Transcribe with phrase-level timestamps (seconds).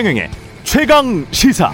[0.00, 0.30] 최경영의
[0.64, 1.70] 최강 시사.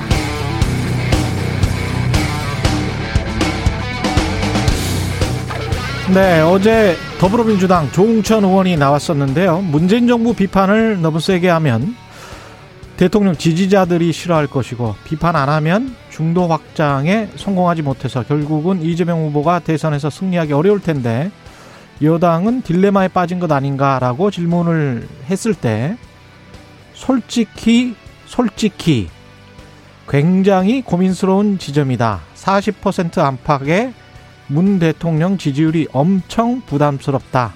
[6.12, 9.60] 네, 어제 더불어민주당 조웅천 의원이 나왔었는데요.
[9.60, 11.94] 문재인 정부 비판을 너무 세게 하면
[12.96, 20.10] 대통령 지지자들이 싫어할 것이고 비판 안 하면 중도 확장에 성공하지 못해서 결국은 이재명 후보가 대선에서
[20.10, 21.30] 승리하기 어려울 텐데
[22.02, 25.96] 여당은 딜레마에 빠진 것 아닌가라고 질문을 했을 때
[26.92, 27.94] 솔직히
[28.26, 29.08] 솔직히
[30.08, 32.20] 굉장히 고민스러운 지점이다.
[32.34, 33.92] 40% 안팎의
[34.48, 37.54] 문 대통령 지지율이 엄청 부담스럽다.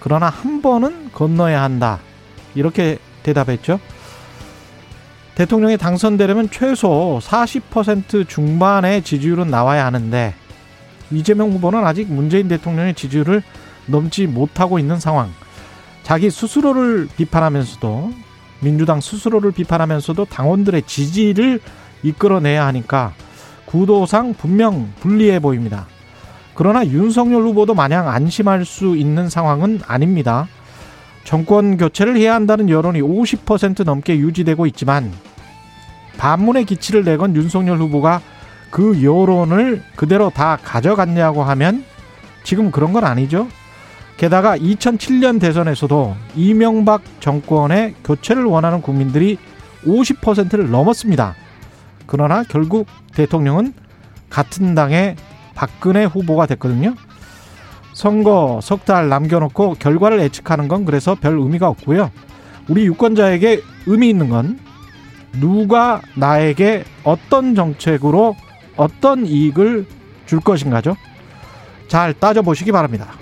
[0.00, 1.98] 그러나 한 번은 건너야 한다.
[2.54, 3.80] 이렇게 대답했죠.
[5.34, 10.34] 대통령이 당선되려면 최소 40% 중반의 지지율은 나와야 하는데
[11.10, 13.42] 이재명 후보는 아직 문재인 대통령의 지지율을
[13.86, 15.30] 넘지 못하고 있는 상황.
[16.02, 18.27] 자기 스스로를 비판하면서도
[18.60, 21.60] 민주당 스스로를 비판하면서도 당원들의 지지를
[22.02, 23.12] 이끌어내야 하니까
[23.66, 25.86] 구도상 분명 불리해 보입니다.
[26.54, 30.48] 그러나 윤석열 후보도 마냥 안심할 수 있는 상황은 아닙니다.
[31.24, 35.12] 정권 교체를 해야 한다는 여론이 50% 넘게 유지되고 있지만
[36.16, 38.20] 반문의 기치를 내건 윤석열 후보가
[38.70, 41.84] 그 여론을 그대로 다 가져갔냐고 하면
[42.42, 43.46] 지금 그런 건 아니죠.
[44.18, 49.38] 게다가 2007년 대선에서도 이명박 정권의 교체를 원하는 국민들이
[49.84, 51.36] 50%를 넘었습니다.
[52.06, 53.72] 그러나 결국 대통령은
[54.28, 55.14] 같은 당의
[55.54, 56.94] 박근혜 후보가 됐거든요.
[57.92, 62.10] 선거 석 달 남겨놓고 결과를 예측하는 건 그래서 별 의미가 없고요.
[62.68, 64.58] 우리 유권자에게 의미 있는 건
[65.40, 68.34] 누가 나에게 어떤 정책으로
[68.76, 69.86] 어떤 이익을
[70.26, 70.96] 줄 것인가죠.
[71.86, 73.12] 잘 따져보시기 바랍니다.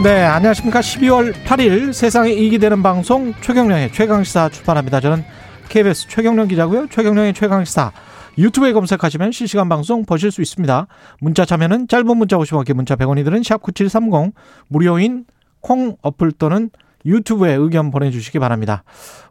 [0.00, 0.80] 네, 안녕하십니까.
[0.80, 4.98] 12월 8일 세상에 이익이 되는 방송 최경령의 최강시사 출발합니다.
[4.98, 5.22] 저는
[5.68, 6.88] KBS 최경령 기자고요.
[6.88, 7.92] 최경령의 최강시사
[8.36, 10.88] 유튜브에 검색하시면 실시간 방송 보실 수 있습니다.
[11.20, 14.32] 문자 참여는 짧은 문자 50원, 긴 문자 100원이 드는 샵9730
[14.66, 15.24] 무료인
[15.60, 16.70] 콩 어플 또는
[17.04, 18.82] 유튜브에 의견 보내주시기 바랍니다.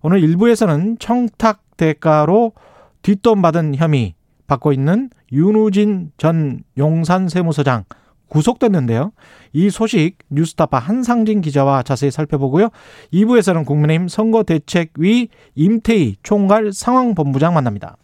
[0.01, 2.53] 오늘 1부에서는 청탁 대가로
[3.01, 4.13] 뒷돈 받은 혐의
[4.47, 7.83] 받고 있는 윤우진 전 용산 세무서장
[8.31, 9.11] 구속됐는데요.
[9.51, 12.69] 이 소식 뉴스타파 한상진 기자와 자세히 살펴보고요.
[13.13, 17.97] 2부에서는 국민의힘 선거대책위 임태희 총괄 상황본부장 만납니다.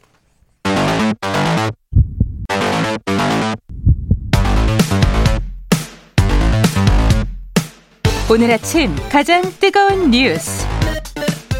[8.29, 10.67] 오늘 아침 가장 뜨거운 뉴스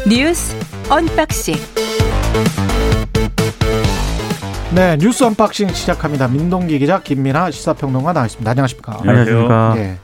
[0.06, 0.54] 뉴스
[0.90, 1.54] unboxing
[4.74, 6.28] 네, 뉴스 unboxing 시작합니다.
[6.28, 8.50] 민동기 기자, 김민아 시사평론가 나와 있습니다.
[8.50, 8.98] 안녕하십니까?
[9.00, 9.74] 안녕하십니까?
[9.78, 9.96] 예.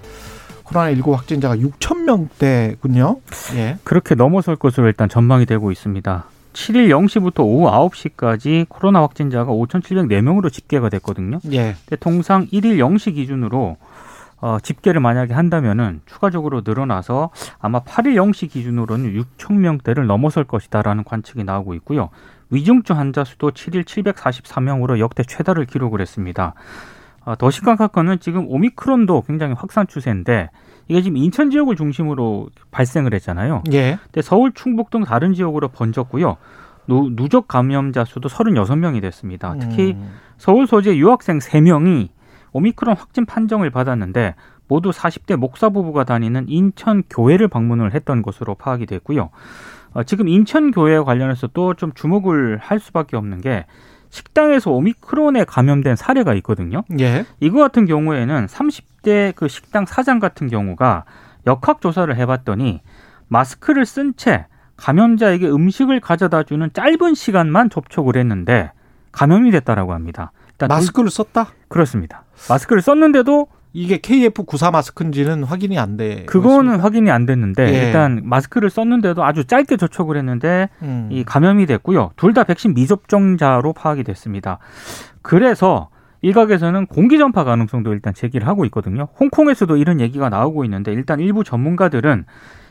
[0.65, 3.19] 코로나19 확진자가 6천 명대군요.
[3.57, 3.77] 예.
[3.85, 6.25] 그렇게 넘어설 것으로 일단 전망이 되고 있습니다.
[6.55, 11.41] 7일 0시부터 오후 9시까지 코로나 확진자가 5,704명으로 집계가 됐거든요.
[11.53, 11.77] 예.
[11.85, 13.77] 근데 통상 1일 0시 기준으로
[14.41, 21.45] 어, 집계를 만약에 한다면은 추가적으로 늘어나서 아마 8일 0시 기준으로는 6천 명대를 넘어설 것이다라는 관측이
[21.45, 22.09] 나오고 있고요.
[22.55, 26.55] 위중증 환자 수도 7일 744명으로 역대 최다를 기록을 했습니다.
[27.25, 30.51] 어, 더 심각한 거는 지금 오미크론도 굉장히 확산 추세인데
[30.89, 33.65] 이게 지금 인천 지역을 중심으로 발생을 했잖아요.
[33.73, 33.99] 예.
[34.05, 36.37] 근데 서울, 충북 등 다른 지역으로 번졌고요.
[36.87, 39.57] 누, 누적 감염자 수도 36명이 됐습니다.
[39.59, 40.13] 특히 음.
[40.37, 42.09] 서울 소재 유학생 3명이
[42.53, 44.35] 오미크론 확진 판정을 받았는데
[44.69, 49.31] 모두 40대 목사 부부가 다니는 인천 교회를 방문을 했던 것으로 파악이 됐고요.
[49.95, 53.65] 어, 지금 인천 교회 관련해서 또 좀 주목을 할 수밖에 없는 게
[54.11, 56.83] 식당에서 오미크론에 감염된 사례가 있거든요.
[57.01, 57.25] 예.
[57.41, 61.05] 이거 같은 경우에는 30대 그 식당 사장 같은 경우가
[61.47, 62.81] 역학 조사를 해봤더니
[63.29, 64.47] 마스크를 쓴 채
[64.77, 68.71] 감염자에게 음식을 가져다 주는 짧은 시간만 접촉을 했는데
[69.13, 70.33] 감염이 됐다라고 합니다.
[70.69, 71.45] 마스크를 썼다?
[71.45, 72.25] 둘- 그렇습니다.
[72.49, 76.25] 마스크를 썼는데도 이게 KF94 마스크인지는 확인이 안 돼.
[76.27, 77.87] 그거는 확인이 안 됐는데 예.
[77.87, 81.09] 일단 마스크를 썼는데도 아주 짧게 접촉을 했는데 음.
[81.11, 82.13] 이 감염이 됐고요.
[82.17, 84.59] 둘 다 백신 미접종자로 파악이 됐습니다.
[85.23, 85.89] 그래서
[86.23, 89.09] 일각에서는 공기 전파 가능성도 일단 제기를 하고 있거든요.
[89.21, 92.25] 홍콩에서도 이런 얘기가 나오고 있는데 일단 일부 전문가들은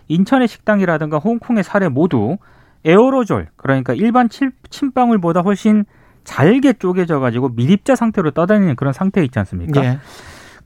[0.08, 2.38] 인천의 식당이라든가 홍콩의 사례 모두
[2.86, 5.86] 에어로졸 그러니까 일반 침- 침방울보다 훨씬
[6.24, 9.84] 잘게 쪼개져 가지고 미립자 상태로 떠다니는 그런 상태에 있지 않습니까?
[9.84, 10.00] 예.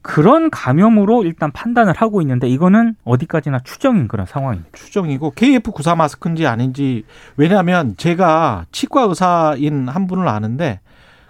[0.08, 4.70] 그런 감염으로 일단 판단을 하고 있는데 이거는 어디까지나 추정인 그런 상황입니다.
[4.72, 7.04] 추정이고 KF94 마스크인지 아닌지
[7.36, 10.80] 왜냐하면 제가 치과 의사인 한 분을 아는데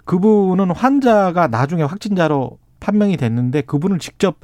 [0.04, 4.38] 그분은 환자가 나중에 확진자로 판명이 됐는데 그분을 직접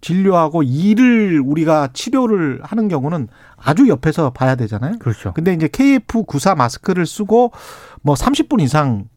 [0.00, 3.26] 진료하고 일을 우리가 치료를 하는 경우는
[3.56, 4.98] 아주 옆에서 봐야 되잖아요.
[5.00, 5.32] 그렇죠.
[5.32, 7.50] 근데 이제 KF94 마스크를 쓰고
[8.02, 9.08] 뭐 30분 이상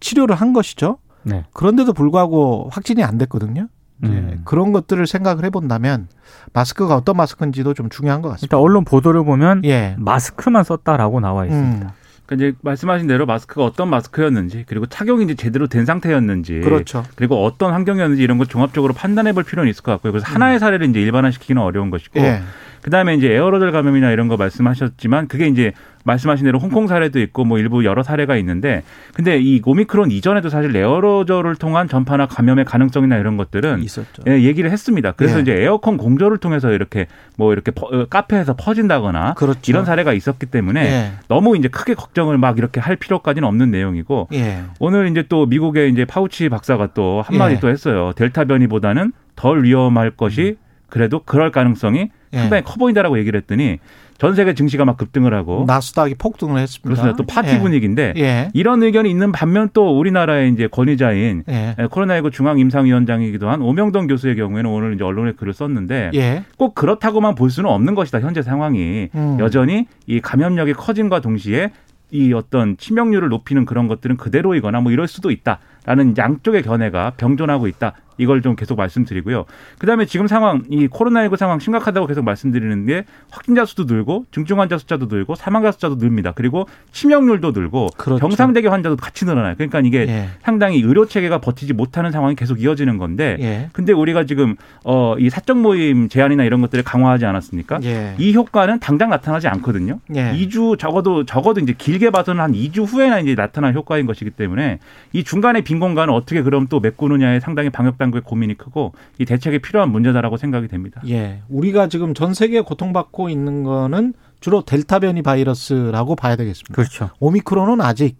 [0.00, 0.96] 치료를 한 것이죠.
[1.24, 1.44] 네.
[1.52, 3.68] 그런데도 불구하고 확진이 안 됐거든요.
[4.04, 4.42] 예, 음.
[4.44, 6.08] 그런 것들을 생각을 해본다면
[6.52, 8.46] 마스크가 어떤 마스크인지도 좀 중요한 것 같습니다.
[8.46, 9.96] 일단 언론 보도를 보면 예.
[9.98, 11.86] 마스크만 썼다라고 나와 있습니다.
[11.86, 11.90] 음,
[12.26, 17.04] 그러니까 이제 말씀하신 대로 마스크가 어떤 마스크였는지 그리고 착용이 이제 제대로 된 상태였는지 그렇죠.
[17.16, 20.12] 그리고 어떤 환경이었는지 이런 걸 종합적으로 판단해 볼 필요는 있을 것 같고요.
[20.12, 22.42] 그래서 하나의 사례를 이제 일반화시키기는 어려운 것이고 예.
[22.82, 25.72] 그다음에 이제 에어로졸 감염이나 이런 거 말씀하셨지만 그게 이제
[26.04, 28.82] 말씀하신 대로 홍콩 사례도 있고 뭐 일부 여러 사례가 있는데
[29.12, 34.22] 근데 이 오미크론 이전에도 사실 에어로졸을 통한 전파나 감염의 가능성이나 이런 것들은 있었죠.
[34.26, 35.12] 예, 얘기를 했습니다.
[35.12, 35.42] 그래서 예.
[35.42, 39.60] 이제 에어컨 공조를 통해서 이렇게 뭐 이렇게 퍼- 어, 카페에서 퍼진다거나 그렇죠.
[39.66, 41.12] 이런 사례가 있었기 때문에 예.
[41.28, 44.62] 너무 이제 크게 걱정을 막 이렇게 할 필요까지는 없는 내용이고 예.
[44.78, 47.60] 오늘 이제 또 미국의 이제 파우치 박사가 또 한마디 예.
[47.60, 48.12] 또 했어요.
[48.16, 50.56] 델타 변이보다는 덜 위험할 것이
[50.88, 52.08] 그래도 그럴 가능성이 음.
[52.32, 52.38] 예.
[52.38, 53.78] 상당히 커 보인다라고 얘기를 했더니
[54.18, 56.88] 전 세계 증시가 막 급등을 하고 나스닥이 폭등을 했습니다.
[56.88, 57.16] 그렇습니다.
[57.16, 57.58] 또 파티 예.
[57.60, 58.50] 분위기인데 예.
[58.52, 61.76] 이런 의견이 있는 반면 또 우리나라의 이제 권위자인 예.
[61.78, 66.44] 코로나19 중앙 임상위원장이기도 한 오명동 교수의 경우에는 오늘 이제 언론에 글을 썼는데 예.
[66.56, 68.20] 꼭 그렇다고만 볼 수는 없는 것이다.
[68.20, 69.36] 현재 상황이 음.
[69.38, 71.70] 여전히 이 감염력이 커짐과 동시에
[72.10, 77.92] 이 어떤 치명률을 높이는 그런 것들은 그대로이거나 뭐 이럴 수도 있다라는 양쪽의 견해가 병존하고 있다.
[78.18, 79.44] 이걸 좀 계속 말씀드리고요.
[79.78, 84.78] 그다음에 지금 상황 이 코로나19 상황 심각하다고 계속 말씀드리는 게 확진자 수도 늘고 중증 환자
[84.78, 86.32] 숫자도 늘고 사망자 숫자도 늘니다.
[86.34, 88.20] 그리고 치명률도 늘고 그렇죠.
[88.20, 89.54] 경상대개 환자도 같이 늘어나요.
[89.54, 90.28] 그러니까 이게 예.
[90.42, 93.68] 상당히 의료 체계가 버티지 못하는 상황이 계속 이어지는 건데 예.
[93.72, 97.80] 근데 우리가 지금 어 이 사적 모임 제한이나 이런 것들을 강화하지 않았습니까?
[97.84, 98.14] 예.
[98.18, 100.00] 이 효과는 당장 나타나지 않거든요.
[100.14, 100.32] 예.
[100.32, 104.78] 2주 적어도 적어도 이제 길게 봐서는 한 2주 후에나 이제 나타날 효과인 것이기 때문에
[105.12, 109.24] 이 중간에 빈 공간을 어떻게 그럼 또 메꾸느냐에 상당히 방역 당 국의 고민이 크고 이
[109.24, 111.00] 대책이 필요한 문제다라고 생각이 됩니다.
[111.08, 111.42] 예.
[111.48, 116.74] 우리가 지금 전 세계 고통받고 있는 거는 주로 델타 변이 바이러스라고 봐야 되겠습니다.
[116.74, 117.10] 그렇죠.
[117.20, 118.16] 오미크론은 아직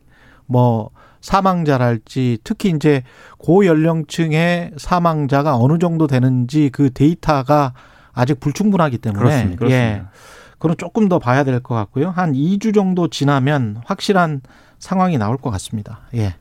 [0.46, 0.90] 뭐
[1.20, 3.02] 사망자랄지 특히 이제
[3.38, 7.75] 고연령층의 사망자가 어느 정도 되는지 그 데이터가
[8.12, 9.52] 아직 불충분하기 때문에 그렇습니다.
[9.52, 9.56] 예.
[9.56, 10.11] 그렇습니다.
[10.58, 12.11] 그건 조금 더 봐야 될 것 같고요.
[12.11, 14.40] 한 2주 정도 지나면 확실한
[14.79, 16.00] 상황이 나올 것 같습니다.
[16.14, 16.35] 예.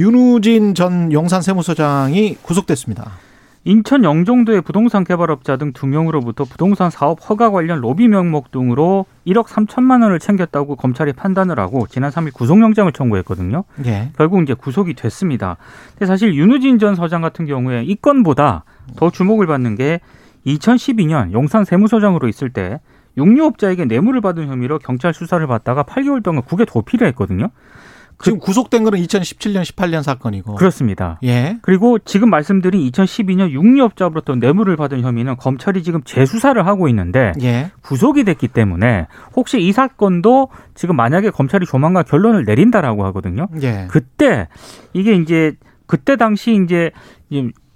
[0.00, 3.10] 윤우진 전 용산 세무서장이 구속됐습니다.
[3.64, 9.44] 인천 영종도의 부동산 개발업자 등 두 명으로부터 부동산 사업 허가 관련 로비 명목 등으로 1억
[9.44, 13.64] 3천만 원을 챙겼다고 검찰이 판단을 하고 지난 3일 구속영장을 청구했거든요.
[13.84, 14.08] 예.
[14.16, 15.58] 결국 이제 구속이 됐습니다.
[15.90, 18.64] 근데 사실 윤우진 전 서장 같은 경우에 이 건보다
[18.96, 20.00] 더 주목을 받는 게
[20.46, 22.80] 2012년 용산 세무서장으로 있을 때
[23.18, 27.50] 육류업자에게 뇌물을 받은 혐의로 경찰 수사를 받다가 8개월 동안 국외 도피를 했거든요.
[28.22, 30.54] 지금 구속된 거는 2017년, 18년 사건이고.
[30.54, 31.18] 그렇습니다.
[31.24, 31.58] 예.
[31.62, 37.70] 그리고 지금 말씀드린 2012년 육류업자로부터 뇌물을 받은 혐의는 검찰이 지금 재수사를 하고 있는데 예.
[37.82, 43.48] 구속이 됐기 때문에 혹시 이 사건도 지금 만약에 검찰이 조만간 결론을 내린다라고 하거든요.
[43.62, 43.86] 예.
[43.90, 44.48] 그때
[44.92, 45.54] 이게 이제
[45.86, 46.90] 그때 당시 이제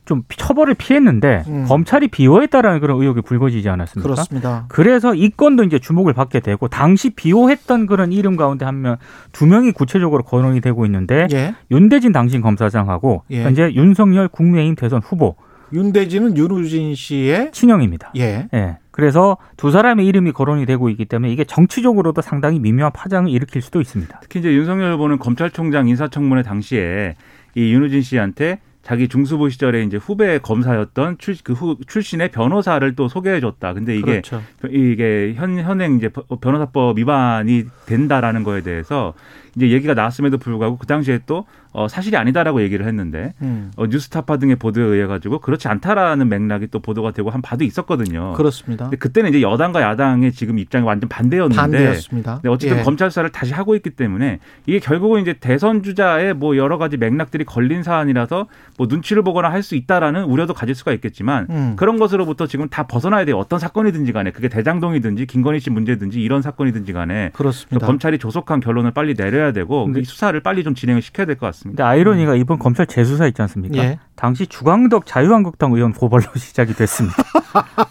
[0.04, 1.64] 좀 처벌을 피했는데 음.
[1.66, 4.08] 검찰이 비호했다라는 그런 의혹이 불거지지 않았습니까?
[4.08, 4.64] 그렇습니다.
[4.68, 8.96] 그래서 이 건도 이제 주목을 받게 되고 당시 비호했던 그런 이름 가운데 한 명
[9.32, 11.54] 두 명이 구체적으로 거론이 되고 있는데 예.
[11.70, 13.43] 윤대진 당신 검사장하고 예.
[13.43, 15.36] 현재 윤석열 국민의힘 대선 후보
[15.72, 18.12] 윤대진은 윤우진 씨의 친형입니다.
[18.17, 18.48] 예.
[18.52, 18.79] 예.
[18.90, 23.81] 그래서 두 사람의 이름이 거론이 되고 있기 때문에 이게 정치적으로도 상당히 미묘한 파장을 일으킬 수도
[23.81, 24.20] 있습니다.
[24.22, 27.17] 특히 이제 윤석열 후보는 검찰총장 인사청문회 당시에
[27.56, 33.08] 이 윤우진 씨한테 자기 중수부 시절에 이제 후배 검사였던 출, 그 후, 출신의 변호사를 또
[33.08, 33.72] 소개해줬다.
[33.72, 34.43] 근데 이게 그렇죠.
[34.70, 39.14] 이게 현 현행 이제 변호사법 위반이 된다라는 거에 대해서
[39.56, 43.72] 이제 얘기가 나왔음에도 불구하고 그 당시에 또 어, 사실이 아니다라고 얘기를 했는데 음.
[43.76, 48.32] 어, 뉴스타파 등의 보도에 의해 가지고 그렇지 않다라는 맥락이 또 보도가 되고 한 바도 있었거든요.
[48.34, 48.84] 그렇습니다.
[48.84, 52.40] 근데 그때는 이제 여당과 야당의 지금 입장이 완전 반대였는데 반대였습니다.
[52.44, 52.82] 네, 어쨌든 예.
[52.82, 57.44] 검찰 수사를 다시 하고 있기 때문에 이게 결국은 이제 대선 주자의 뭐 여러 가지 맥락들이
[57.44, 58.46] 걸린 사안이라서
[58.78, 61.72] 뭐 눈치를 보거나 할 수 있다라는 우려도 가질 수가 있겠지만 음.
[61.76, 63.38] 그런 것으로부터 지금 다 벗어나야 돼요.
[63.38, 67.86] 어떤 사건이든지 간에 그게 대장동이든지 김건희 씨 문제든지 이런 사건이든지 간에 그렇습니다.
[67.86, 71.46] 검찰이 조속한 결론을 빨리 내려야 되고 근데- 이 수사를 빨리 좀 진행을 시켜야 될 것
[71.46, 71.63] 같습니다.
[71.64, 73.78] 근데 아이러니가 이번 검찰 재수사 있지 않습니까?
[73.82, 73.98] 예.
[74.16, 77.16] 당시 주광덕 자유한국당 의원 고발로 시작이 됐습니다.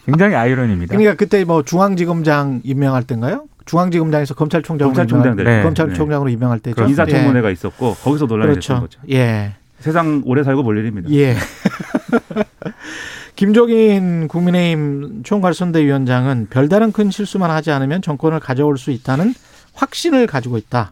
[0.05, 0.91] 굉장히 아이러니입니다.
[0.95, 3.45] 그러니까 그때 뭐 중앙지검장 임명할 때인가요?
[3.65, 5.63] 중앙지검장에서 검찰총장으로 검찰총장 임명할- 될 때.
[5.63, 6.83] 검찰총장으로 임명할 때죠.
[6.85, 8.27] 인사청문회가 있었고 거기서 예.
[8.27, 8.99] 논란이 됐던 그렇죠.
[8.99, 9.13] 거죠.
[9.13, 9.55] 예.
[9.79, 11.09] 세상 오래 살고 볼 일입니다.
[11.11, 11.35] 예.
[13.35, 19.33] 김종인 국민의힘 총괄선대위원장은 별다른 큰 실수만 하지 않으면 정권을 가져올 수 있다는
[19.73, 20.91] 확신을 가지고 있다.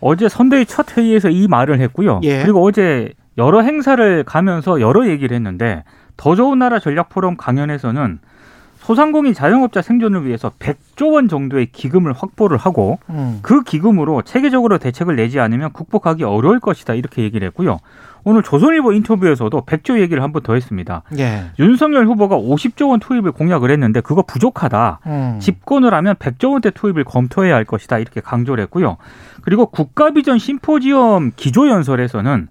[0.00, 2.20] 어제 선대위 첫 회의에서 이 말을 했고요.
[2.24, 2.42] 예.
[2.42, 5.84] 그리고 어제 여러 행사를 가면서 여러 얘기를 했는데
[6.16, 8.18] 더 좋은 나라 전략 포럼 강연에서는
[8.88, 13.40] 소상공인 자영업자 생존을 위해서 100조 원 정도의 기금을 확보를 하고 음.
[13.42, 17.80] 그 기금으로 체계적으로 대책을 내지 않으면 극복하기 어려울 것이다 이렇게 얘기를 했고요.
[18.24, 21.02] 오늘 조선일보 인터뷰에서도 100조 얘기를 한 번 더 했습니다.
[21.18, 21.50] 예.
[21.58, 25.00] 윤석열 후보가 50조 원 투입을 공약을 했는데 그거 부족하다.
[25.04, 25.36] 음.
[25.38, 28.96] 집권을 하면 100조 원대 투입을 검토해야 할 것이다 이렇게 강조를 했고요.
[29.42, 32.48] 그리고 국가비전 심포지엄 기조연설에서는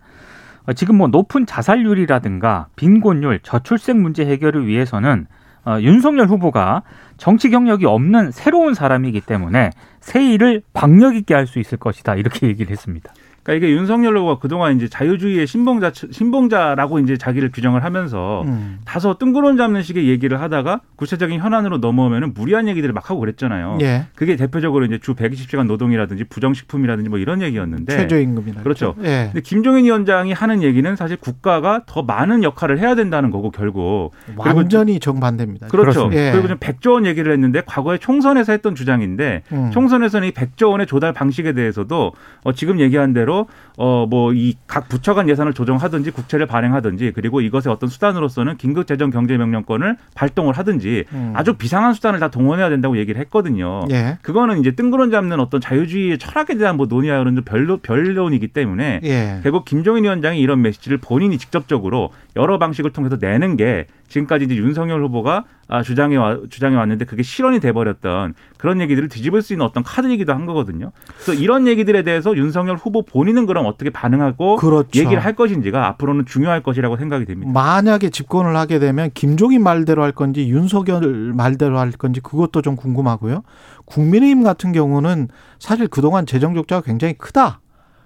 [0.68, 5.26] 어, 지금 뭐 높은 자살률이라든가 빈곤율, 저출생 문제 해결을 위해서는
[5.68, 6.84] 어, 윤석열 후보가
[7.18, 12.48] 정치 경력이 없는 새로운 사람이기 때문에 새 일을 박력 있게 할 수 있을 것이다 이렇게
[12.48, 13.14] 얘기를 했습니다.
[13.48, 18.80] 그러니까 이게 윤석열 후보가 그동안 이제 자유주의의 신봉자 신봉자라고 이제 자기를 규정을 하면서 음.
[18.84, 23.78] 다소 뜬구름 잡는 식의 얘기를 하다가 구체적인 현안으로 넘어오면은 무리한 얘기들을 막 하고 그랬잖아요.
[23.80, 24.08] 예.
[24.16, 28.64] 그게 대표적으로 이제 주 120시간 노동이라든지 부정식품이라든지 뭐 이런 얘기였는데 최저임금이라.
[28.64, 28.96] 그렇죠.
[29.04, 29.30] 예.
[29.32, 35.00] 근데 김종인 위원장이 하는 얘기는 사실 국가가 더 많은 역할을 해야 된다는 거고 결국 완전히
[35.00, 35.68] 정반대입니다.
[35.68, 36.10] 그렇죠.
[36.12, 36.32] 예.
[36.34, 39.72] 그리고 좀 100조 원 얘기를 했는데 과거에 총선에서 했던 주장인데 음.
[39.72, 42.12] 총선에서는 이 100조 원의 조달 방식에 대해서도
[42.44, 43.37] 어, 지금 얘기한 대로
[43.78, 48.86] 어, 뭐 이 각 부처 간 예산을 조정하든지 국채를 발행하든지 그리고 이것의 어떤 수단으로서는 긴급
[48.88, 51.34] 재정 경제 명령권을 발동을 하든지 음.
[51.36, 53.86] 아주 비상한 수단을 다 동원해야 된다고 얘기를 했거든요.
[53.90, 54.18] 예.
[54.22, 59.40] 그거는 이제 뜬구름 잡는 어떤 자유주의의 철학에 대한 뭐 논의하는 좀 별로 별론이기 때문에 예.
[59.44, 65.04] 결국 김종인 위원장이 이런 메시지를 본인이 직접적으로 여러 방식을 통해서 내는 게 지금까지 이제 윤석열
[65.04, 69.84] 후보가 아, 주장해 와, 주장해 왔는데 그게 실언이 돼버렸던 그런 얘기들을 뒤집을 수 있는 어떤
[69.84, 70.92] 카드이기도 한 거거든요.
[71.16, 74.98] 그래서 이런 얘기들에 대해서 윤석열 후보 본인은 그럼 어떻게 반응하고 그렇죠.
[74.98, 77.52] 얘기를 할 것인지가 앞으로는 중요할 것이라고 생각이 됩니다.
[77.52, 83.44] 만약에 집권을 하게 되면 김종인 말대로 할 건지 윤석열 말대로 할 건지 그것도 좀 궁금하고요.
[83.86, 85.28] 국민의힘 같은 경우는
[85.60, 87.60] 사실 그동안 재정 적자가 굉장히 크다.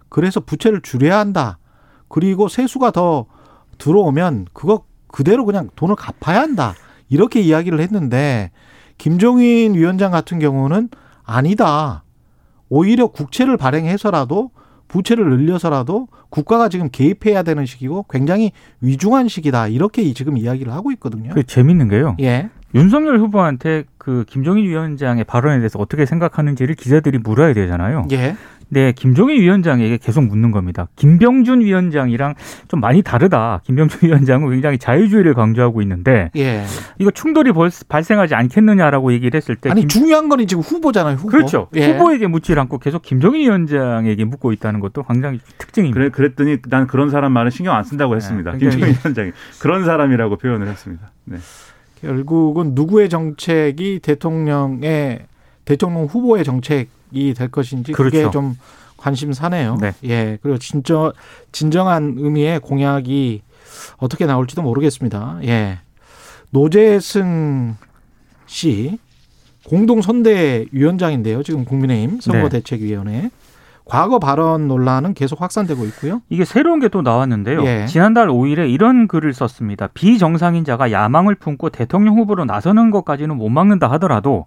[0.10, 1.60] 그래서 부채를 줄여야 한다.
[2.08, 3.27] 그리고 세수가 더
[3.77, 6.74] 들어오면 그거 그대로 그냥 돈을 갚아야 한다.
[7.10, 8.51] 이렇게 이야기를 했는데
[8.98, 10.89] 김종인 위원장 같은 경우는
[11.24, 12.03] 아니다.
[12.70, 14.51] 오히려 국채를 발행해서라도
[14.88, 18.51] 부채를 늘려서라도 국가가 지금 개입해야 되는 시기고 굉장히
[18.82, 19.68] 위중한 시기다.
[19.68, 21.34] 이렇게 지금 이야기를 하고 있거든요.
[21.34, 22.15] 그 재밌는 게요.
[22.20, 22.50] 예.
[22.74, 28.08] 윤석열 후보한테 그 김종인 위원장의 발언에 대해서 어떻게 생각하는지를 기자들이 물어야 되잖아요.
[28.12, 28.36] 예.
[28.73, 30.87] 네, 김종인 위원장에게 계속 묻는 겁니다.
[30.95, 32.35] 김병준 위원장이랑
[32.69, 33.59] 좀 많이 다르다.
[33.65, 36.63] 김병준 위원장은 굉장히 자유주의를 강조하고 있는데 예.
[36.97, 41.15] 이거 충돌이 벌- 발생하지 않겠느냐라고 얘기를 했을 때 아니 김- 중요한 건 지금 후보잖아요.
[41.17, 41.27] 후보.
[41.27, 41.67] 그렇죠.
[41.75, 41.91] 예.
[41.91, 45.99] 후보에게 묻지 않고 계속 김종인 위원장에게 묻고 있다는 것도 굉장히 특징입니다.
[45.99, 48.53] 그래, 그랬더니 난 그런 사람 말은 신경 안 쓴다고 했습니다.
[48.53, 51.11] 네, 김종인 위원장이 그런 사람이라고 표현을 했습니다.
[51.25, 51.37] 네.
[51.99, 55.25] 결국은 누구의 정책이 대통령의
[55.65, 58.32] 대통령 후보의 정책이 될 것인지 그게 그렇죠.
[58.32, 58.58] 좀
[58.98, 59.77] 관심사네요.
[59.82, 59.94] 네.
[60.03, 60.38] 예.
[60.41, 61.12] 그리고 진짜
[61.51, 63.41] 진정한 의미의 공약이
[63.98, 65.39] 어떻게 나올지도 모르겠습니다.
[65.44, 65.80] 예.
[66.51, 67.75] 노재승
[68.46, 69.00] 씨
[69.65, 71.44] 공동 선대위원장인데요.
[71.44, 73.32] 지금 국민의힘 선거대책위원회
[73.86, 76.22] 과거 발언 논란은 계속 확산되고 있고요.
[76.30, 77.65] 이게 새로운 게 또 나왔는데요.
[77.65, 77.86] 예.
[77.88, 79.88] 지난달 5일에 이런 글을 썼습니다.
[79.94, 84.46] 비정상인 자가 야망을 품고 대통령 후보로 나서는 것까지는 못 막는다 하더라도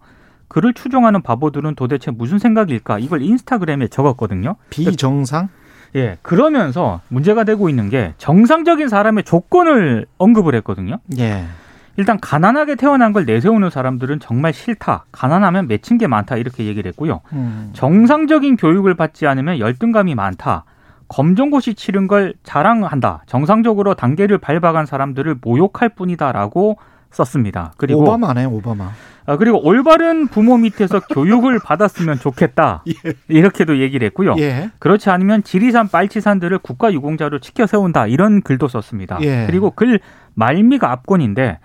[0.55, 3.01] 그를 추종하는 바보들은 도대체 무슨 생각일까?
[3.01, 4.55] 이걸 인스타그램에 적었거든요.
[4.71, 5.49] 비정상
[5.97, 6.17] 예.
[6.23, 11.01] 그러면서 문제가 되고 있는 게 정상적인 사람의 조건을 언급을 했거든요.
[11.19, 11.43] 예.
[11.97, 15.07] 일단 가난하게 태어난 걸 내세우는 사람들은 정말 싫다.
[15.11, 16.37] 가난하면 맺힌 게 많다.
[16.37, 17.23] 이렇게 얘기를 했고요.
[17.33, 17.71] 음.
[17.73, 20.67] 정상적인 교육을 받지 않으면 열등감이 많다.
[21.09, 23.25] 검정고시 치른 걸 자랑한다.
[23.27, 26.79] 정상적으로 단계를 밟아간 사람들을 모욕할 뿐이다라고
[27.15, 27.73] 썼습니다.
[27.77, 28.93] 그리고 오바마네 오바마.
[29.27, 32.85] 아, 그리고 올바른 부모 밑에서 교육을 받았으면 좋겠다.
[33.29, 34.35] 이렇게도 얘기를 했고요.
[34.39, 34.71] 예.
[34.79, 38.07] 그렇지 않으면 지리산 빨치산들을 국가 유공자로 치켜 세운다.
[38.09, 39.19] 이런 글도 썼습니다.
[39.23, 39.45] 예.
[39.47, 40.01] 그리고 글
[40.35, 41.59] 말미가 압권인데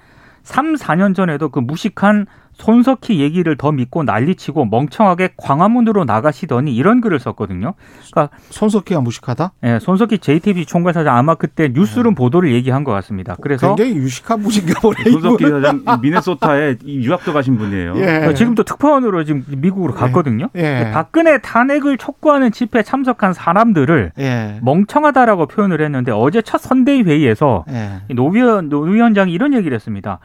[0.43, 2.25] 3, 4년 전에도 그 무식한
[2.59, 7.73] 손석희 얘기를 더 믿고 난리치고 멍청하게 광화문으로 나가시더니 이런 글을 썼거든요.
[8.11, 9.53] 그러니까 손석희가 무식하다?
[9.63, 13.35] 예, 손석희 JTBC 총괄사장 아마 그때 뉴스룸 보도를 얘기한 것 같습니다.
[13.41, 15.09] 그래서 굉장히 유식한 분인가 보네.
[15.09, 15.49] 손석희.
[15.49, 17.93] 사장 미네소타에 이 유학도 가신 분이에요.
[17.97, 18.33] 예.
[18.35, 20.49] 지금 또 특파원으로 지금 미국으로 갔거든요.
[20.55, 20.91] 예.
[20.93, 24.59] 박근혜 탄핵을 촉구하는 집회에 참석한 사람들을 예.
[24.61, 28.01] 멍청하다라고 표현을 했는데 어제 첫 선대위 회의에서 예.
[28.13, 30.19] 노 위원 노 위원장이 이런 얘기를 했습니다.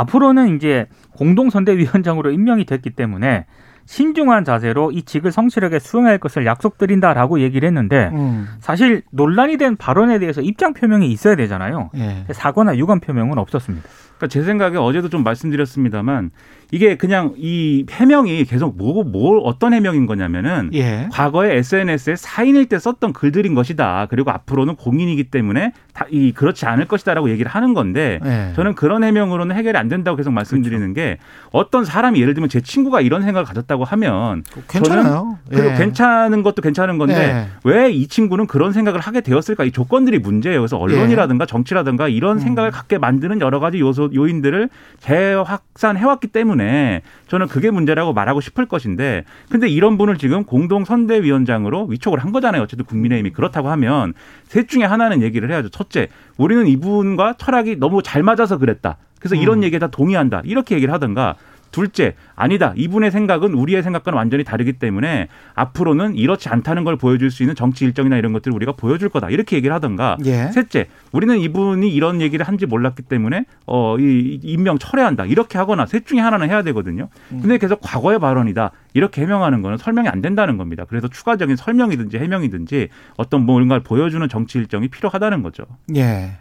[0.00, 3.46] 앞으로는 이제 공동 선대위원장으로 임명이 됐기 때문에
[3.86, 8.48] 신중한 자세로 이 직을 성실하게 수행할 것을 약속드린다라고 얘기를 했는데 음.
[8.58, 11.90] 사실 논란이 된 발언에 대해서 입장 표명이 있어야 되잖아요.
[11.96, 12.26] 예.
[12.32, 13.88] 사과나 유감 표명은 없었습니다.
[14.16, 16.30] 그러니까 제 생각에 어제도 좀 말씀드렸습니다만
[16.72, 21.08] 이게 그냥 이 해명이 계속 뭐, 뭐 어떤 해명인 거냐면은 예.
[21.12, 24.06] 과거에 SNS에 사인일 때 썼던 글들인 것이다.
[24.10, 28.52] 그리고 앞으로는 공인이기 때문에 다 이 그렇지 않을 것이다라고 얘기를 하는 건데 예.
[28.54, 31.18] 저는 그런 해명으로는 해결이 안 된다고 계속 말씀드리는 게
[31.50, 35.38] 어떤 사람이 예를 들면 제 친구가 이런 생각을 가졌다고 하면 괜찮아요.
[35.48, 35.74] 그리고 예.
[35.74, 37.48] 괜찮은 것도 괜찮은 건데 예.
[37.64, 39.64] 왜이 친구는 그런 생각을 하게 되었을까?
[39.64, 40.60] 이 조건들이 문제예요.
[40.60, 42.40] 그래서 언론이라든가 정치라든가 이런 예.
[42.40, 42.44] 음.
[42.44, 44.68] 생각을 갖게 만드는 여러 가지 요소 요인들을
[45.00, 51.86] 재확산해 왔기 때문에 저는 그게 문제라고 말하고 싶을 것인데 근데 이런 분을 지금 공동 선대위원장으로
[51.86, 52.62] 위촉을 한 거잖아요.
[52.62, 55.68] 어쨌든 국민의힘이 그렇다고 하면 셋 중에 하나는 얘기를 해야죠.
[55.70, 58.98] 첫째, 우리는 이분과 철학이 너무 잘 맞아서 그랬다.
[59.18, 59.64] 그래서 이런 음.
[59.64, 60.42] 얘기에 다 동의한다.
[60.44, 61.34] 이렇게 얘기를 하든가
[61.76, 62.72] 둘째, 아니다.
[62.74, 67.84] 이분의 생각은 우리의 생각과는 완전히 다르기 때문에 앞으로는 이렇지 않다는 걸 보여줄 수 있는 정치
[67.84, 69.28] 일정이나 이런 것들을 우리가 보여줄 거다.
[69.28, 70.16] 이렇게 얘기를 하든가.
[70.24, 70.46] 예.
[70.52, 75.26] 셋째, 우리는 이분이 이런 얘기를 한지 몰랐기 때문에 어, 이 임명 철회한다.
[75.26, 77.10] 이렇게 하거나 셋 중에 하나는 해야 되거든요.
[77.32, 77.40] 음.
[77.42, 78.70] 근데 계속 과거의 발언이다.
[78.94, 80.86] 이렇게 해명하는 거는 설명이 안 된다는 겁니다.
[80.88, 85.64] 그래서 추가적인 설명이든지 해명이든지 어떤 뭔가를 보여주는 정치 일정이 필요하다는 거죠.
[85.94, 86.38] 예.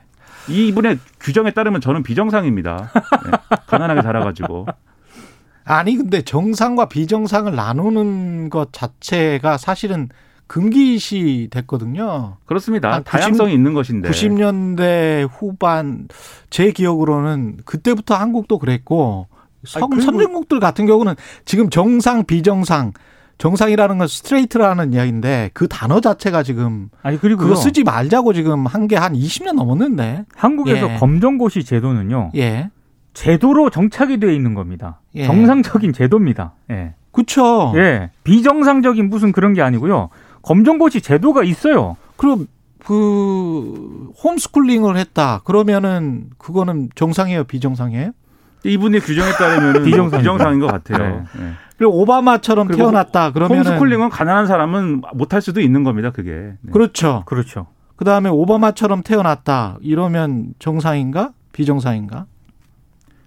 [0.47, 2.89] 이 이분의 규정에 따르면 저는 비정상입니다.
[3.25, 3.31] 네.
[3.67, 4.67] 가난하게 자라가지고.
[5.65, 10.09] 아니 근데 정상과 비정상을 나누는 것 자체가 사실은
[10.47, 12.37] 금기시 됐거든요.
[12.45, 12.99] 그렇습니다.
[12.99, 14.09] 한90 다양성이 있는 것인데.
[14.09, 16.07] 90년대 후반
[16.51, 19.27] 제 기억으로는 그때부터 한국도 그랬고
[19.75, 22.93] 아니, 선진국들 같은 경우는 지금 정상 비정상
[23.37, 28.87] 정상이라는 건 스트레이트라는 이야기인데 그 단어 자체가 지금 아니 그리고 그거 쓰지 말자고 지금 한
[28.87, 30.25] 게한 20년 넘었는데.
[30.35, 30.97] 한국에서 예.
[30.97, 32.69] 검정고시 제도는요 예.
[33.15, 34.99] 제도로 정착이 되어 있는 겁니다.
[35.15, 35.25] 예.
[35.25, 36.53] 정상적인 제도입니다.
[36.69, 36.93] 예.
[37.11, 37.73] 그쵸.
[37.75, 38.11] 예.
[38.23, 40.09] 비정상적인 무슨 그런 게 아니고요.
[40.43, 41.97] 검정고시 제도가 있어요.
[42.17, 42.45] 그럼
[42.85, 45.41] 그 홈스쿨링을 했다.
[45.43, 48.11] 그러면은 그거는 정상이에요, 비정상이에요?
[48.63, 50.17] 이분의 규정에 따르면 비정상이죠.
[50.17, 51.25] 비정상인 것 같아요.
[51.37, 51.51] 네.
[51.77, 53.31] 그리고 오바마처럼 그리고 태어났다.
[53.31, 56.11] 그러면은 홈스쿨링은 가난한 사람은 못할 수도 있는 겁니다.
[56.11, 56.31] 그게.
[56.61, 56.71] 네.
[56.71, 57.23] 그렇죠.
[57.25, 57.67] 그렇죠.
[57.95, 59.77] 그 다음에 오바마처럼 태어났다.
[59.81, 61.31] 이러면 정상인가?
[61.53, 62.25] 비정상인가?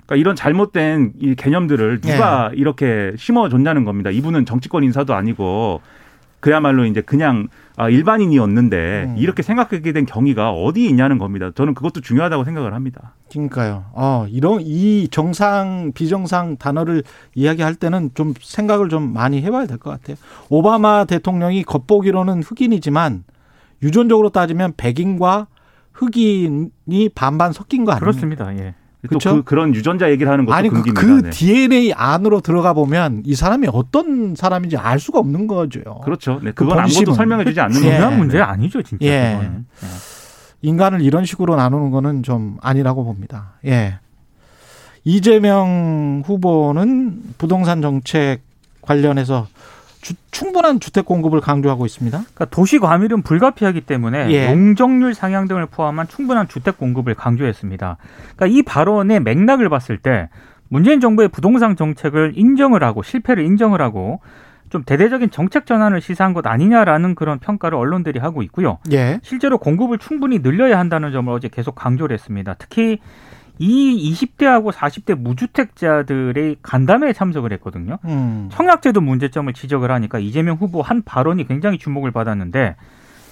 [0.09, 2.57] 그러니까 이런 잘못된 이 개념들을 누가 예.
[2.57, 4.11] 이렇게 심어줬냐는 겁니다.
[4.11, 5.83] 이분은 정치권 인사도 아니고
[6.41, 9.15] 그야말로 이제 그냥 아, 일반인이었는데 음.
[9.19, 11.51] 이렇게 생각하게 된 경위가 어디 있냐는 겁니다.
[11.55, 13.13] 저는 그것도 중요하다고 생각을 합니다.
[13.31, 13.85] 그러니까요.
[13.93, 17.03] 어, 이런 이 정상 비정상 단어를
[17.35, 20.17] 이야기할 때는 좀 생각을 좀 많이 해봐야 될 것 같아요.
[20.49, 23.25] 오바마 대통령이 겉보기로는 흑인이지만
[23.83, 25.49] 유전적으로 따지면 백인과
[25.93, 28.01] 흑인이 반반 섞인 거 아니에요?
[28.01, 28.57] 그렇습니다.
[28.57, 28.75] 예.
[29.09, 29.31] 그쵸?
[29.31, 31.01] 또 그, 그런 유전자 얘기를 하는 것도 아니 그, 금기입니다.
[31.01, 31.31] 그 네.
[31.31, 35.81] DNA 안으로 들어가 보면 이 사람이 어떤 사람인지 알 수가 없는 거죠.
[36.05, 36.35] 그렇죠.
[36.43, 37.15] 네, 그 그건 아무것도 본심은.
[37.15, 37.81] 설명해 주지 않는 예.
[37.81, 38.43] 중요한 문제 네.
[38.45, 39.05] 아니죠, 진짜.
[39.07, 39.41] 예.
[39.43, 39.51] 예.
[40.63, 43.55] 인간을 이런 식으로 나누는 거는 좀 아니라고 봅니다.
[43.65, 43.99] 예.
[45.05, 48.41] 이재명 후보는 부동산 정책
[48.83, 49.47] 관련해서
[50.01, 52.19] 주- 충분한 주택 공급을 강조하고 있습니다.
[52.19, 54.51] 그러니까 도시 과밀은 불가피하기 때문에 예.
[54.51, 57.97] 용적률 상향 등을 포함한 충분한 주택 공급을 강조했습니다.
[58.37, 60.29] 그러니까 이 발언의 맥락을 봤을 때
[60.69, 64.21] 문재인 정부의 부동산 정책을 인정을 하고 실패를 인정을 하고
[64.71, 68.79] 좀 대대적인 정책 전환을 시사한 것 아니냐라는 그런 평가를 언론들이 하고 있고요.
[68.93, 69.19] 예.
[69.23, 72.55] 실제로 공급을 충분히 늘려야 한다는 점을 어제 계속 강조를 했습니다.
[72.59, 72.99] 특히
[73.59, 77.99] 이 20대하고 40대 무주택자들의 간담회에 참석을 했거든요.
[78.05, 78.49] 음.
[78.53, 82.77] 청약제도 문제점을 지적을 하니까 이재명 후보 한 발언이 굉장히 주목을 받았는데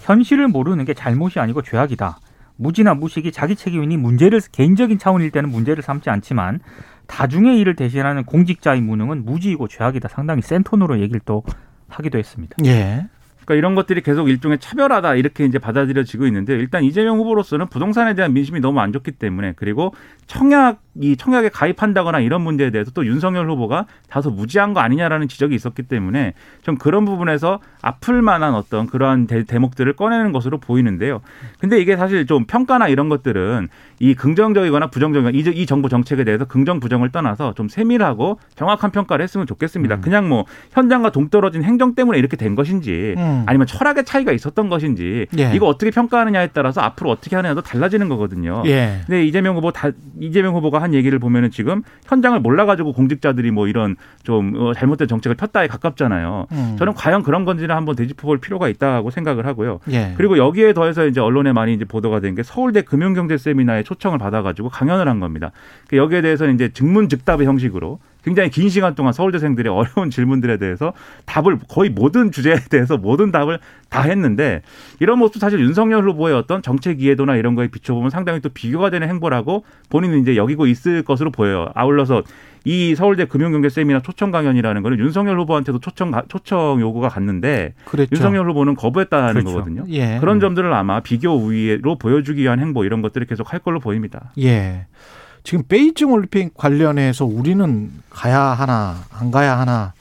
[0.02, 2.18] 현실을 모르는 게 잘못이 아니고 죄악이다.
[2.56, 6.60] 무지나 무식이 자기 책임이니 문제를 개인적인 차원일 때는 문제를 삼지 않지만
[7.06, 10.08] 다중의 일을 대신하는 공직자의 무능은 무지이고 죄악이다.
[10.08, 11.44] 상당히 센 톤으로 얘기를 또
[11.88, 12.56] 하기도 했습니다.
[12.64, 13.06] 예.
[13.46, 18.32] 그러니까 이런 것들이 계속 일종의 차별하다 이렇게 이제 받아들여지고 있는데 일단 이재명 후보로서는 부동산에 대한
[18.32, 19.94] 민심이 너무 안 좋기 때문에 그리고
[20.26, 25.54] 청약 이 청약에 가입한다거나 이런 문제에 대해서 또 윤석열 후보가 다소 무지한 거 아니냐라는 지적이
[25.54, 31.20] 있었기 때문에 좀 그런 부분에서 아플 만한 어떤 그러한 대, 대목들을 꺼내는 것으로 보이는데요.
[31.60, 36.44] 근데 이게 사실 좀 평가나 이런 것들은 이 긍정적이거나 부정적이거나 이, 이 정부 정책에 대해서
[36.44, 40.00] 긍정 부정을 떠나서 좀 세밀하고 정확한 평가를 했으면 좋겠습니다.
[40.00, 43.44] 그냥 뭐 현장과 동떨어진 행정 때문에 이렇게 된 것인지 음.
[43.46, 45.52] 아니면 철학의 차이가 있었던 것인지 예.
[45.54, 48.62] 이거 어떻게 평가하느냐에 따라서 앞으로 어떻게 하느냐도 달라지는 거거든요.
[48.66, 49.00] 예.
[49.06, 53.96] 근데 이재명 후보 다 이재명 후보가 한 얘기를 보면은 지금 현장을 몰라가지고 공직자들이 뭐 이런
[54.22, 56.46] 좀 어, 잘못된 정책을 폈다에 가깝잖아요.
[56.52, 56.76] 음.
[56.78, 59.80] 저는 과연 그런 건지는 한번 되짚어볼 필요가 있다고 생각을 하고요.
[59.90, 60.14] 예.
[60.16, 64.68] 그리고 여기에 더해서 이제 언론에 많이 이제 보도가 된 게 서울대 금융경제 세미나에 초청을 받아가지고
[64.68, 65.52] 강연을 한 겁니다.
[65.88, 70.92] 그 여기에 대해서는 이제 증문즉답의 형식으로 굉장히 긴 시간 동안 서울대생들의 어려운 질문들에 대해서
[71.26, 74.62] 답을 거의 모든 주제에 대해서 모든 답을 다 했는데
[74.98, 79.08] 이런 모습 사실 윤석열 후보의 어떤 정책 이해도나 이런 거에 비춰보면 상당히 또 비교가 되는
[79.08, 81.70] 행보라고 본인은 이제 여기고 있을 것으로 보여요.
[81.74, 82.24] 아울러서
[82.64, 88.16] 이 서울대 금융경제 세미나 초청 강연이라는 거는 윤석열 후보한테도 초청 초청 요구가 갔는데 그랬죠.
[88.16, 89.52] 윤석열 후보는 거부했다는 그렇죠.
[89.52, 89.84] 거거든요.
[89.90, 90.18] 예.
[90.18, 94.32] 그런 점들을 아마 비교 우위로 보여주기 위한 행보 이런 것들을 계속 할 걸로 보입니다.
[94.40, 94.86] 예.
[95.46, 99.92] 지금 베이징 올림픽 관련해서 우리는 가야 하나 안 가야 하나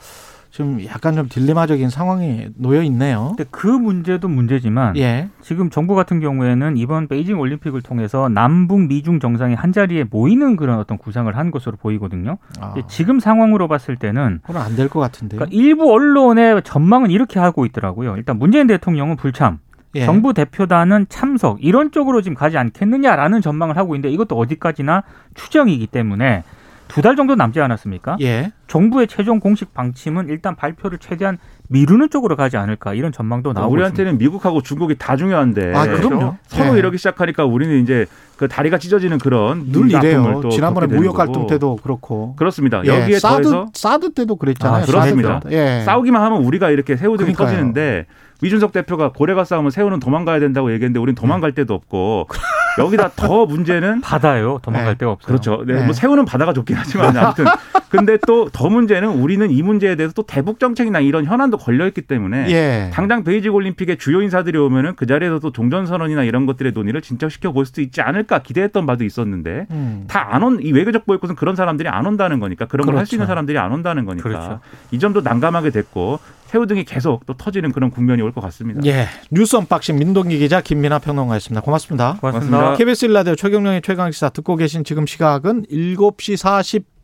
[0.50, 3.34] 지금 약간 좀 딜레마적인 상황이 놓여 있네요.
[3.38, 5.30] 근데 그 문제도 문제지만 예.
[5.42, 10.80] 지금 정부 같은 경우에는 이번 베이징 올림픽을 통해서 남북 미중 정상이 한 자리에 모이는 그런
[10.80, 12.38] 어떤 구상을 한 것으로 보이거든요.
[12.60, 15.40] 아, 지금 상황으로 봤을 때는 그건 안 될 것 같은데요.
[15.40, 18.16] 그러니까 일부 언론의 전망은 이렇게 하고 있더라고요.
[18.16, 19.60] 일단 문재인 대통령은 불참,
[19.96, 20.06] 예.
[20.06, 25.04] 정부 대표단은 참석 이런 쪽으로 지금 가지 않겠느냐라는 전망을 하고 있는데 이것도 어디까지나
[25.34, 26.44] 추정이기 때문에
[26.88, 28.18] 두 달 정도 남지 않았습니까?
[28.22, 28.52] 예.
[28.68, 31.38] 정부의 최종 공식 방침은 일단 발표를 최대한
[31.70, 33.74] 미루는 쪽으로 가지 않을까 이런 전망도 나오고 있습니다.
[33.74, 36.36] 우리한테는 미국하고 중국이 다 중요한데 아, 그럼요.
[36.48, 36.80] 서로 예.
[36.80, 38.06] 이러기 시작하니까 우리는 이제
[38.38, 40.42] 그 다리가 찢어지는 그런 늘 이래요.
[40.42, 41.48] 또 지난번에 무역 갈등.
[41.48, 42.36] 때도 그렇고.
[42.36, 42.82] 그렇습니다.
[42.86, 42.90] 예.
[42.90, 44.84] 여기에 사드 더해서 사드 때도 그랬잖아요.
[44.84, 45.42] 아, 그렇습니다.
[45.52, 45.82] 예.
[45.86, 47.48] 싸우기만 하면 우리가 이렇게 새우등이 그러니까요.
[47.48, 48.06] 터지는데
[48.44, 52.28] 이준석 대표가 고래가 싸우면 새우는 도망가야 된다고 얘기했는데 우린 도망갈 데도 없고
[52.80, 54.60] 여기다 더 문제는 바다요.
[54.62, 54.98] 도망갈 네.
[54.98, 55.28] 데가 없어요.
[55.28, 55.64] 그렇죠.
[55.66, 55.84] 네, 네.
[55.86, 57.46] 뭐 새우는 바다가 좋긴 하지만 아무튼
[57.90, 62.02] 근데 또 더 문제는 우리는 이 문제에 대해서 또 대북 정책이나 이런 현안도 걸려 있기
[62.02, 62.90] 때문에 예.
[62.94, 67.52] 당장 베이징 올림픽에 주요 인사들이 오면은 그 자리에서 또 종전 선언이나 이런 것들의 논의를 진척시켜
[67.52, 70.06] 볼 수도 있지 않을까 기대했던 바도 있었는데 음.
[70.08, 73.16] 다안 온 이 외교적 보이콧은 그런 사람들이 안 온다는 거니까 그런 걸할수 그렇죠.
[73.18, 74.60] 있는 사람들이 안 온다는 거니까 그렇죠.
[74.92, 76.20] 이 점도 난감하게 됐고
[76.56, 78.80] 새우 등이 계속 또 터지는 그런 국면이 올 것 같습니다.
[78.86, 79.08] 예.
[79.30, 81.60] 뉴스 unboxing 민동기 기자 김민아 평론가였습니다.
[81.60, 82.18] 고맙습니다.
[82.22, 82.58] 고맙습니다.
[82.58, 82.78] 고맙습니다.
[82.78, 86.38] KBS 1라디오 최경영의 최강시사 듣고 계신 지금 시각은 7시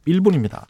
[0.06, 0.60] 41분입니다.